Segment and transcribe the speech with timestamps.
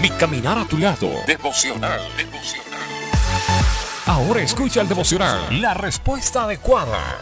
[0.00, 1.10] Mi caminar a tu lado.
[1.26, 2.00] Devocional.
[2.18, 2.80] Devocional.
[4.04, 5.60] Ahora escucha el devocional.
[5.60, 7.18] La respuesta adecuada.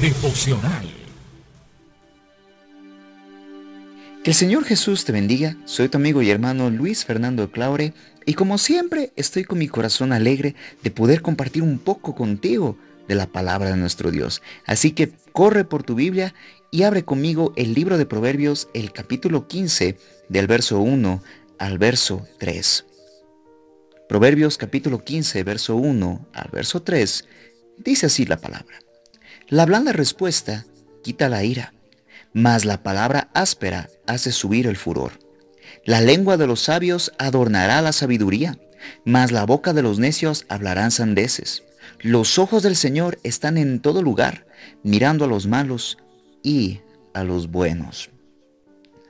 [0.00, 0.90] Devocional.
[4.24, 5.56] Que el Señor Jesús te bendiga.
[5.66, 7.94] Soy tu amigo y hermano Luis Fernando Claure
[8.24, 12.76] y como siempre estoy con mi corazón alegre de poder compartir un poco contigo
[13.06, 14.42] de la palabra de nuestro Dios.
[14.66, 16.34] Así que corre por tu Biblia
[16.70, 19.98] y abre conmigo el libro de Proverbios, el capítulo 15,
[20.28, 21.22] del verso 1
[21.58, 22.86] al verso 3.
[24.08, 27.24] Proverbios capítulo 15, verso 1 al verso 3,
[27.78, 28.78] dice así la palabra.
[29.48, 30.66] La blanda respuesta
[31.02, 31.72] quita la ira,
[32.32, 35.12] mas la palabra áspera hace subir el furor.
[35.84, 38.58] La lengua de los sabios adornará la sabiduría,
[39.04, 41.62] mas la boca de los necios hablarán sandeces.
[42.00, 44.46] Los ojos del Señor están en todo lugar,
[44.82, 45.98] mirando a los malos
[46.46, 46.80] y
[47.12, 48.10] a los buenos.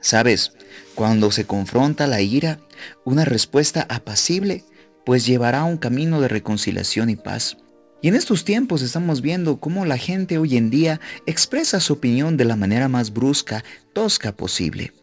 [0.01, 0.53] Sabes,
[0.95, 2.59] cuando se confronta la ira,
[3.05, 4.63] una respuesta apacible,
[5.05, 7.57] pues llevará un camino de reconciliación y paz.
[8.01, 12.37] Y en estos tiempos estamos viendo cómo la gente hoy en día expresa su opinión
[12.37, 13.63] de la manera más brusca,
[13.93, 14.93] tosca posible.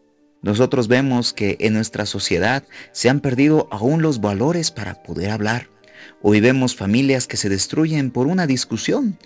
[0.41, 5.69] Nosotros vemos que en nuestra sociedad se han perdido aún los valores para poder hablar.
[6.21, 9.17] Hoy vemos familias que se destruyen por una discusión,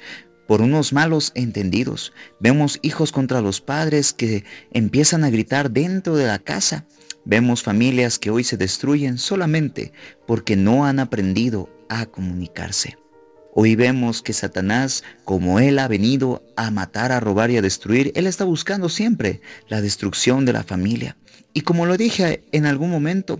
[0.49, 2.11] por unos malos entendidos.
[2.39, 6.87] Vemos hijos contra los padres que empiezan a gritar dentro de la casa.
[7.23, 9.93] Vemos familias que hoy se destruyen solamente
[10.25, 12.97] porque no han aprendido a comunicarse.
[13.53, 18.11] Hoy vemos que Satanás, como él ha venido a matar, a robar y a destruir,
[18.15, 21.15] él está buscando siempre la destrucción de la familia.
[21.53, 23.39] Y como lo dije en algún momento,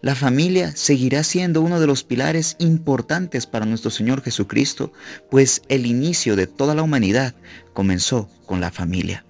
[0.00, 4.92] la familia seguirá siendo uno de los pilares importantes para nuestro Señor Jesucristo,
[5.30, 7.34] pues el inicio de toda la humanidad
[7.72, 9.24] comenzó con la familia.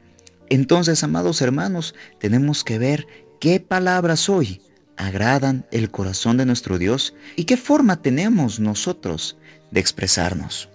[0.51, 3.07] Entonces, amados hermanos, tenemos que ver
[3.41, 4.63] qué palabras hoy
[4.97, 9.39] agradan el corazón de nuestro Dios y qué forma tenemos nosotros
[9.71, 10.69] de expresarnos.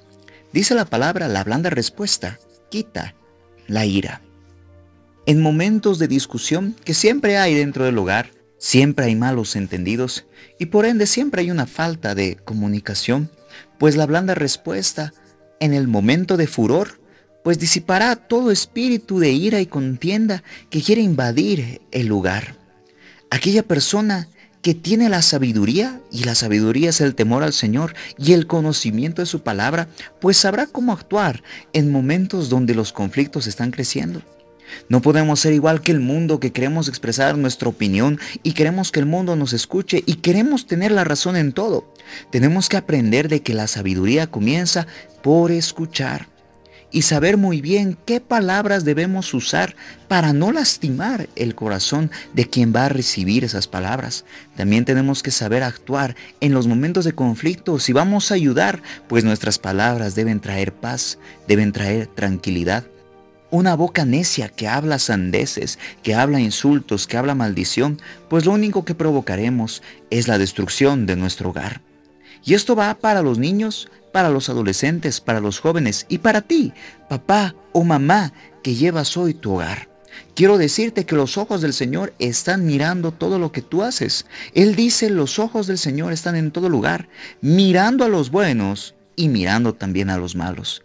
[0.53, 3.15] Dice la palabra, la blanda respuesta quita
[3.67, 4.21] la ira.
[5.25, 8.31] En momentos de discusión que siempre hay dentro del hogar,
[8.63, 10.25] Siempre hay malos entendidos
[10.57, 13.29] y por ende siempre hay una falta de comunicación,
[13.77, 15.13] pues la blanda respuesta
[15.59, 17.01] en el momento de furor,
[17.43, 22.55] pues disipará todo espíritu de ira y contienda que quiere invadir el lugar.
[23.29, 24.29] Aquella persona
[24.61, 29.21] que tiene la sabiduría, y la sabiduría es el temor al Señor y el conocimiento
[29.21, 29.89] de su palabra,
[30.21, 31.43] pues sabrá cómo actuar
[31.73, 34.21] en momentos donde los conflictos están creciendo.
[34.89, 38.99] No podemos ser igual que el mundo que queremos expresar nuestra opinión y queremos que
[38.99, 41.93] el mundo nos escuche y queremos tener la razón en todo.
[42.31, 44.87] Tenemos que aprender de que la sabiduría comienza
[45.21, 46.33] por escuchar
[46.93, 49.75] y saber muy bien qué palabras debemos usar
[50.07, 54.25] para no lastimar el corazón de quien va a recibir esas palabras.
[54.55, 57.79] También tenemos que saber actuar en los momentos de conflicto.
[57.79, 62.85] Si vamos a ayudar, pues nuestras palabras deben traer paz, deben traer tranquilidad.
[63.53, 68.83] Una boca necia que habla sandeces, que habla insultos, que habla maldición, pues lo único
[68.83, 71.79] que provocaremos es la destrucción de nuestro hogar.
[72.43, 76.73] Y esto va para los niños, para los adolescentes, para los jóvenes y para ti,
[77.07, 79.87] papá o mamá, que llevas hoy tu hogar.
[80.33, 84.25] Quiero decirte que los ojos del Señor están mirando todo lo que tú haces.
[84.55, 87.07] Él dice, los ojos del Señor están en todo lugar,
[87.39, 90.81] mirando a los buenos y mirando también a los malos.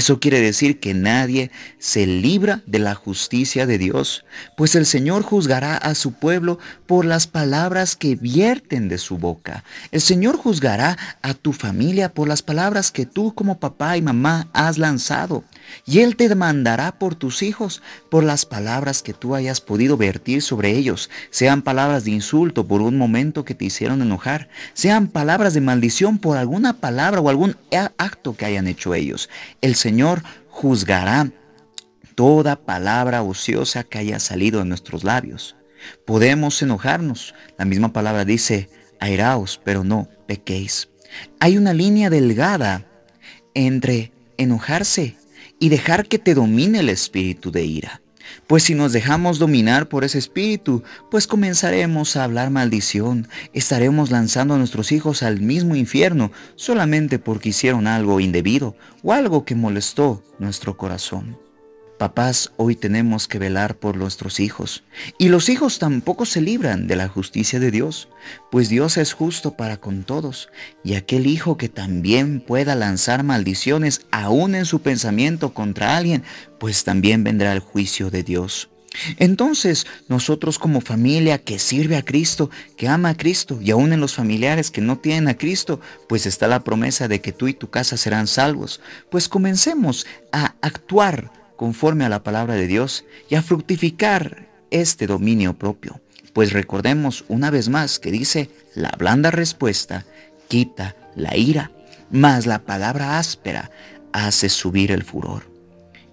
[0.00, 4.24] Eso quiere decir que nadie se libra de la justicia de Dios,
[4.56, 9.62] pues el Señor juzgará a su pueblo por las palabras que vierten de su boca.
[9.90, 14.48] El Señor juzgará a tu familia por las palabras que tú como papá y mamá
[14.54, 15.44] has lanzado.
[15.86, 20.42] Y Él te demandará por tus hijos, por las palabras que tú hayas podido vertir
[20.42, 25.54] sobre ellos, sean palabras de insulto por un momento que te hicieron enojar, sean palabras
[25.54, 27.56] de maldición por alguna palabra o algún
[27.98, 29.28] acto que hayan hecho ellos.
[29.60, 31.30] El Señor juzgará
[32.14, 35.56] toda palabra ociosa que haya salido de nuestros labios.
[36.04, 37.34] Podemos enojarnos.
[37.56, 38.68] La misma palabra dice,
[38.98, 40.88] airaos, pero no pequéis.
[41.38, 42.86] Hay una línea delgada
[43.54, 45.16] entre enojarse
[45.60, 48.02] y dejar que te domine el espíritu de ira.
[48.46, 54.54] Pues si nos dejamos dominar por ese espíritu, pues comenzaremos a hablar maldición, estaremos lanzando
[54.54, 60.24] a nuestros hijos al mismo infierno solamente porque hicieron algo indebido o algo que molestó
[60.38, 61.38] nuestro corazón.
[62.00, 64.84] Papás, hoy tenemos que velar por nuestros hijos.
[65.18, 68.08] Y los hijos tampoco se libran de la justicia de Dios,
[68.50, 70.48] pues Dios es justo para con todos.
[70.82, 76.22] Y aquel hijo que también pueda lanzar maldiciones aún en su pensamiento contra alguien,
[76.58, 78.70] pues también vendrá el juicio de Dios.
[79.18, 82.48] Entonces, nosotros como familia que sirve a Cristo,
[82.78, 86.24] que ama a Cristo, y aún en los familiares que no tienen a Cristo, pues
[86.24, 88.80] está la promesa de que tú y tu casa serán salvos.
[89.10, 95.58] Pues comencemos a actuar conforme a la palabra de Dios y a fructificar este dominio
[95.58, 96.00] propio.
[96.32, 100.06] Pues recordemos una vez más que dice, la blanda respuesta
[100.48, 101.70] quita la ira,
[102.10, 103.70] mas la palabra áspera
[104.10, 105.50] hace subir el furor.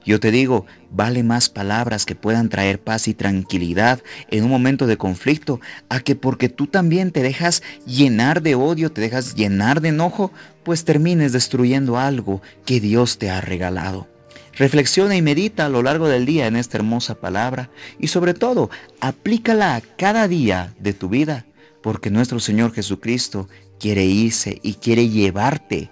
[0.06, 4.86] Yo te digo, vale más palabras que puedan traer paz y tranquilidad en un momento
[4.86, 9.80] de conflicto a que porque tú también te dejas llenar de odio, te dejas llenar
[9.80, 10.34] de enojo,
[10.66, 14.10] pues termines destruyendo algo que Dios te ha regalado.
[14.58, 17.70] Reflexiona y medita a lo largo del día en esta hermosa palabra
[18.00, 21.46] y sobre todo aplícala cada día de tu vida
[21.84, 23.48] porque nuestro Señor Jesucristo
[23.80, 25.92] quiere irse y quiere llevarte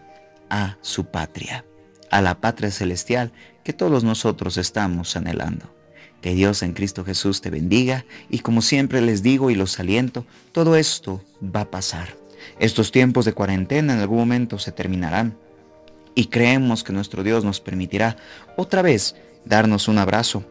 [0.49, 1.63] a su patria,
[2.09, 3.31] a la patria celestial
[3.63, 5.73] que todos nosotros estamos anhelando.
[6.21, 10.25] Que Dios en Cristo Jesús te bendiga y como siempre les digo y los aliento,
[10.51, 12.15] todo esto va a pasar.
[12.59, 15.37] Estos tiempos de cuarentena en algún momento se terminarán
[16.15, 18.15] y creemos que nuestro Dios nos permitirá
[18.55, 20.43] otra vez darnos un abrazo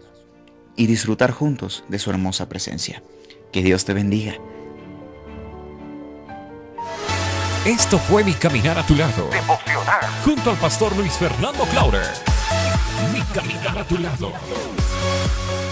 [0.76, 3.02] y disfrutar juntos de su hermosa presencia.
[3.50, 4.34] Que Dios te bendiga.
[7.64, 9.30] Esto fue mi caminar a tu lado.
[10.24, 12.06] Junto al pastor Luis Fernando Clauder.
[13.12, 14.32] Mi caminar a tu lado.